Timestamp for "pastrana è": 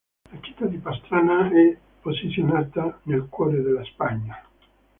0.79-1.77